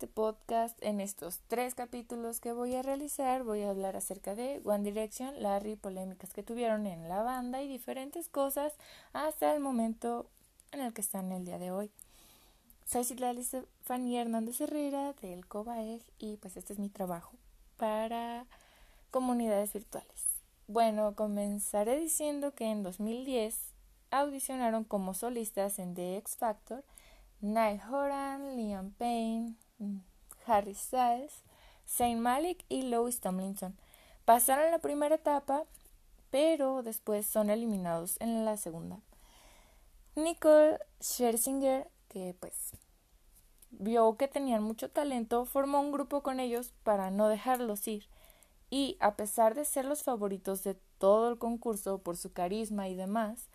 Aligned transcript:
este 0.00 0.14
podcast, 0.14 0.82
en 0.82 0.98
estos 0.98 1.40
tres 1.46 1.74
capítulos 1.74 2.40
que 2.40 2.54
voy 2.54 2.74
a 2.74 2.80
realizar, 2.80 3.42
voy 3.42 3.60
a 3.60 3.68
hablar 3.68 3.96
acerca 3.96 4.34
de 4.34 4.62
One 4.64 4.82
Direction, 4.82 5.42
Larry, 5.42 5.76
polémicas 5.76 6.32
que 6.32 6.42
tuvieron 6.42 6.86
en 6.86 7.06
la 7.06 7.22
banda 7.22 7.60
y 7.60 7.68
diferentes 7.68 8.30
cosas 8.30 8.72
hasta 9.12 9.52
el 9.52 9.60
momento 9.60 10.26
en 10.72 10.80
el 10.80 10.94
que 10.94 11.02
están 11.02 11.32
el 11.32 11.44
día 11.44 11.58
de 11.58 11.70
hoy. 11.70 11.90
Soy 12.86 13.04
Citlali 13.04 13.46
Fanny 13.82 14.16
Hernández 14.16 14.62
Herrera 14.62 15.12
del 15.20 15.46
COBAEG 15.46 16.00
y 16.18 16.38
pues 16.38 16.56
este 16.56 16.72
es 16.72 16.78
mi 16.78 16.88
trabajo 16.88 17.34
para 17.76 18.46
comunidades 19.10 19.74
virtuales. 19.74 20.28
Bueno, 20.66 21.14
comenzaré 21.14 22.00
diciendo 22.00 22.54
que 22.54 22.70
en 22.70 22.82
2010 22.82 23.54
audicionaron 24.10 24.82
como 24.84 25.12
solistas 25.12 25.78
en 25.78 25.92
The 25.92 26.16
X 26.16 26.38
Factor 26.38 26.84
Niall 27.42 27.82
Horan, 27.90 28.56
Liam 28.56 28.92
Payne, 28.92 29.56
Harry 30.46 30.74
Styles, 30.74 31.42
Saint 31.84 32.20
Malik 32.20 32.64
y 32.68 32.82
Louis 32.82 33.20
Tomlinson. 33.20 33.76
Pasaron 34.24 34.70
la 34.70 34.78
primera 34.78 35.16
etapa, 35.16 35.64
pero 36.30 36.82
después 36.82 37.26
son 37.26 37.50
eliminados 37.50 38.16
en 38.20 38.44
la 38.44 38.56
segunda. 38.56 39.00
Nicole 40.16 40.78
Scherzinger, 41.00 41.88
que 42.08 42.34
pues 42.38 42.72
vio 43.70 44.16
que 44.16 44.28
tenían 44.28 44.62
mucho 44.62 44.90
talento, 44.90 45.44
formó 45.44 45.80
un 45.80 45.92
grupo 45.92 46.22
con 46.22 46.40
ellos 46.40 46.72
para 46.82 47.10
no 47.10 47.28
dejarlos 47.28 47.86
ir. 47.88 48.06
Y 48.70 48.96
a 49.00 49.16
pesar 49.16 49.54
de 49.54 49.64
ser 49.64 49.84
los 49.84 50.02
favoritos 50.02 50.62
de 50.62 50.74
todo 50.98 51.30
el 51.30 51.38
concurso 51.38 51.98
por 51.98 52.16
su 52.16 52.32
carisma 52.32 52.88
y 52.88 52.94
demás, 52.94 53.48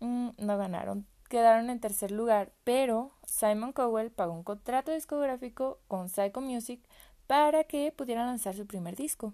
mm, 0.00 0.30
no 0.38 0.58
ganaron 0.58 1.06
quedaron 1.30 1.70
en 1.70 1.78
tercer 1.78 2.10
lugar, 2.10 2.52
pero 2.64 3.12
Simon 3.24 3.72
Cowell 3.72 4.10
pagó 4.10 4.34
un 4.34 4.42
contrato 4.42 4.90
discográfico 4.90 5.78
con 5.86 6.08
Psycho 6.08 6.40
Music 6.40 6.80
para 7.28 7.62
que 7.64 7.92
pudieran 7.92 8.26
lanzar 8.26 8.56
su 8.56 8.66
primer 8.66 8.96
disco. 8.96 9.32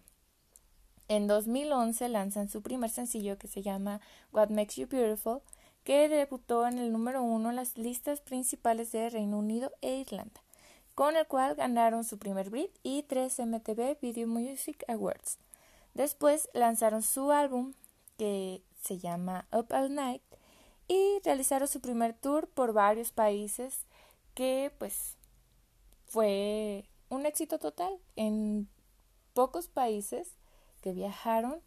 En 1.08 1.26
2011 1.26 2.10
lanzan 2.10 2.50
su 2.50 2.60
primer 2.60 2.90
sencillo 2.90 3.38
que 3.38 3.48
se 3.48 3.62
llama 3.62 4.02
What 4.30 4.50
Makes 4.50 4.74
You 4.76 4.88
Beautiful, 4.88 5.40
que 5.84 6.10
debutó 6.10 6.66
en 6.66 6.78
el 6.78 6.92
número 6.92 7.22
uno 7.22 7.48
en 7.48 7.56
las 7.56 7.78
listas 7.78 8.20
principales 8.20 8.92
de 8.92 9.08
Reino 9.08 9.38
Unido 9.38 9.72
e 9.80 9.96
Irlanda, 9.96 10.42
con 10.94 11.16
el 11.16 11.26
cual 11.26 11.54
ganaron 11.54 12.04
su 12.04 12.18
primer 12.18 12.50
Brit 12.50 12.72
y 12.82 13.04
tres 13.04 13.38
MTV 13.38 13.98
Video 14.02 14.26
Music 14.26 14.84
Awards. 14.86 15.38
Después 15.94 16.50
lanzaron 16.52 17.02
su 17.02 17.32
álbum 17.32 17.72
que 18.18 18.60
se 18.82 18.98
llama 18.98 19.46
Up 19.50 19.68
All 19.70 19.94
Night, 19.94 20.22
y 20.88 21.20
realizaron 21.24 21.68
su 21.68 21.80
primer 21.80 22.14
tour 22.14 22.48
por 22.48 22.72
varios 22.72 23.12
países 23.12 23.86
que 24.34 24.72
pues 24.78 25.16
fue 26.06 26.88
un 27.08 27.26
éxito 27.26 27.58
total 27.58 27.98
en 28.14 28.68
pocos 29.34 29.68
países 29.68 30.36
que 30.80 30.92
viajaron 30.92 31.60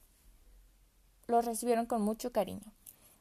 lo 1.27 1.41
recibieron 1.41 1.85
con 1.85 2.01
mucho 2.01 2.31
cariño. 2.31 2.73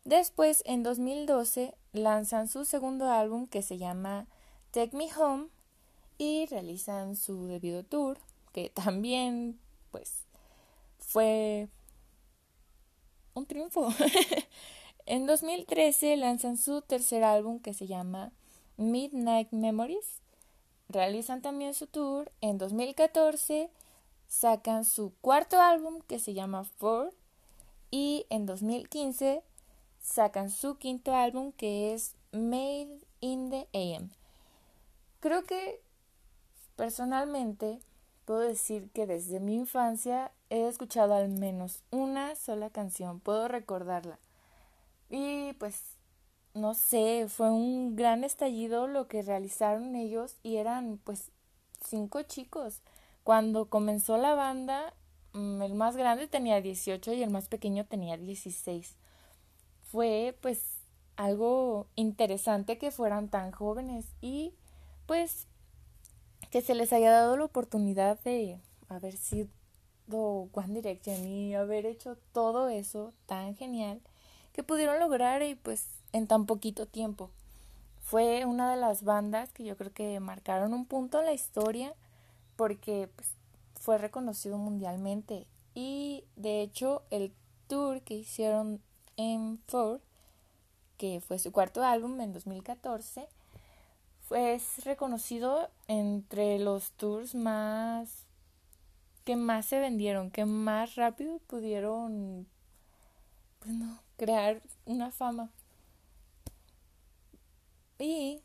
Después, 0.05 0.63
en 0.65 0.83
2012, 0.83 1.75
lanzan 1.93 2.49
su 2.49 2.65
segundo 2.65 3.11
álbum 3.11 3.47
que 3.47 3.61
se 3.63 3.77
llama 3.77 4.27
Take 4.71 4.97
Me 4.97 5.09
Home 5.15 5.49
y 6.17 6.47
realizan 6.47 7.15
su 7.15 7.47
debido 7.47 7.85
tour, 7.85 8.19
que 8.53 8.71
también, 8.75 9.61
pues, 9.91 10.25
fue 10.99 11.69
un 13.35 13.47
triunfo. 13.47 13.93
En 15.11 15.25
2013 15.25 16.19
lanzan 16.19 16.59
su 16.59 16.83
tercer 16.83 17.25
álbum 17.25 17.61
que 17.61 17.73
se 17.73 17.87
llama 17.87 18.31
Midnight 18.77 19.51
Memories. 19.53 20.21
Realizan 20.91 21.41
también 21.41 21.73
su 21.73 21.87
tour. 21.87 22.31
En 22.43 22.59
2014 22.59 23.71
sacan 24.29 24.85
su 24.85 25.15
cuarto 25.23 25.63
álbum 25.63 26.03
que 26.07 26.19
se 26.19 26.35
llama 26.35 26.65
Four. 26.65 27.15
Y 27.91 28.27
en 28.29 28.45
2015 28.45 29.43
sacan 30.03 30.51
su 30.51 30.77
quinto 30.77 31.15
álbum 31.15 31.53
que 31.53 31.95
es 31.95 32.15
Made 32.33 32.99
in 33.21 33.49
the 33.49 33.67
AM. 33.73 34.11
Creo 35.21 35.43
que 35.45 35.81
personalmente 36.77 37.81
puedo 38.27 38.41
decir 38.41 38.91
que 38.91 39.07
desde 39.07 39.41
mi 39.41 39.55
infancia 39.55 40.33
he 40.51 40.69
escuchado 40.69 41.15
al 41.15 41.31
menos 41.31 41.83
una 41.91 42.37
sola 42.37 42.69
canción, 42.69 43.21
puedo 43.21 43.49
recordarla. 43.49 44.19
Y 45.09 45.55
pues, 45.55 45.97
no 46.55 46.75
sé, 46.75 47.27
fue 47.29 47.51
un 47.51 47.97
gran 47.97 48.25
estallido 48.25 48.87
lo 48.87 49.09
que 49.09 49.23
realizaron 49.23 49.97
ellos 49.97 50.37
y 50.43 50.57
eran 50.57 50.99
pues 51.05 51.31
cinco 51.85 52.23
chicos. 52.23 52.83
Cuando 53.25 53.69
comenzó 53.69 54.17
la 54.19 54.35
banda, 54.35 54.95
mm, 55.33 55.63
el 55.63 55.75
más 55.75 55.97
grande 55.97 56.29
tenía 56.29 56.61
18 56.61 57.13
y 57.13 57.23
el 57.23 57.31
más 57.31 57.49
pequeño 57.49 57.87
tenía 57.87 58.17
16. 58.17 58.97
Fue 59.83 60.37
pues 60.43 60.79
algo 61.17 61.89
interesante 61.97 62.79
que 62.79 62.91
fueran 62.91 63.29
tan 63.29 63.53
jóvenes 63.53 64.07
y 64.21 64.55
pues 65.07 65.47
que 66.51 66.61
se 66.63 66.75
les 66.75 66.93
haya 66.93 67.11
dado 67.11 67.37
la 67.37 67.45
oportunidad 67.45 68.21
de 68.21 68.61
haber 68.89 69.17
sido 69.17 69.49
One 70.11 70.75
Direction 70.75 71.27
y 71.27 71.55
haber 71.55 71.87
hecho 71.87 72.17
todo 72.33 72.69
eso 72.69 73.13
tan 73.27 73.57
genial 73.57 74.01
que 74.59 74.65
pudieron 74.65 74.99
lograr 74.99 75.41
y 75.45 75.55
pues 75.55 75.87
en 76.13 76.27
tan 76.27 76.45
poquito 76.45 76.85
tiempo. 76.85 77.31
Fue 78.03 78.45
una 78.45 78.69
de 78.73 78.77
las 78.77 79.05
bandas 79.05 79.53
que 79.53 79.63
yo 79.63 79.77
creo 79.77 79.93
que 79.93 80.19
marcaron 80.19 80.75
un 80.75 80.85
punto 80.85 81.21
en 81.21 81.27
la 81.27 81.33
historia 81.33 81.95
porque 82.57 83.09
pues, 83.15 83.29
fue 83.79 83.99
reconocido 83.99 84.59
mundialmente 84.59 85.47
y 85.77 86.25
de 86.35 86.61
hecho 86.61 87.05
el 87.11 87.33
tour 87.69 88.03
que 88.03 88.15
hicieron 88.15 88.83
en 89.17 89.61
Ford, 89.69 90.01
que 90.97 91.21
fue 91.21 91.39
su 91.39 91.53
cuarto 91.53 91.85
álbum 91.85 92.21
en 92.21 92.33
2014, 92.33 93.29
fue 94.23 94.61
reconocido 94.83 95.71
entre 95.87 96.59
los 96.59 96.91
tours 96.91 97.37
más 97.37 98.27
que 99.25 99.37
más 99.37 99.67
se 99.67 99.79
vendieron, 99.79 100.33
que 100.33 100.47
más 100.47 100.97
rápido 100.97 101.39
pudieron 101.47 102.49
crear 104.17 104.61
una 104.87 105.11
fama. 105.11 105.51
Y 107.99 108.41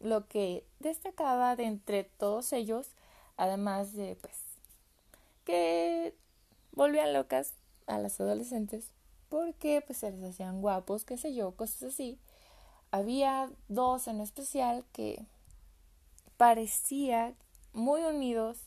lo 0.00 0.26
que 0.28 0.64
destacaba 0.80 1.56
de 1.56 1.64
entre 1.64 2.04
todos 2.04 2.52
ellos, 2.52 2.88
además 3.36 3.92
de 3.94 4.16
pues 4.16 4.36
que 5.44 6.14
volvían 6.72 7.12
locas 7.12 7.54
a 7.86 7.98
las 7.98 8.20
adolescentes 8.20 8.90
porque 9.28 9.82
pues 9.86 9.98
se 9.98 10.10
les 10.10 10.34
hacían 10.34 10.60
guapos, 10.60 11.04
qué 11.04 11.18
sé 11.18 11.34
yo, 11.34 11.52
cosas 11.52 11.94
así. 11.94 12.18
Había 12.90 13.50
dos 13.68 14.08
en 14.08 14.20
especial 14.20 14.84
que 14.92 15.24
parecía 16.36 17.34
muy 17.72 18.02
unidos 18.02 18.58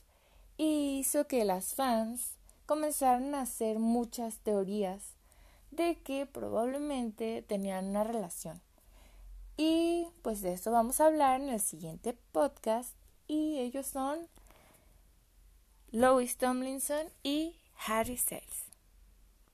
y 0.57 0.99
hizo 0.99 1.27
que 1.27 1.45
las 1.45 1.73
fans 1.73 2.35
comenzaran 2.65 3.33
a 3.33 3.41
hacer 3.41 3.79
muchas 3.79 4.37
teorías 4.37 5.15
de 5.71 5.99
que 6.01 6.25
probablemente 6.25 7.41
tenían 7.41 7.87
una 7.87 8.03
relación. 8.03 8.61
Y 9.57 10.07
pues 10.21 10.41
de 10.41 10.53
esto 10.53 10.71
vamos 10.71 10.99
a 10.99 11.07
hablar 11.07 11.41
en 11.41 11.49
el 11.49 11.59
siguiente 11.59 12.13
podcast 12.31 12.95
y 13.27 13.59
ellos 13.59 13.87
son 13.87 14.27
Lois 15.91 16.37
Tomlinson 16.37 17.07
y 17.23 17.55
Harry 17.85 18.17
Styles. 18.17 18.70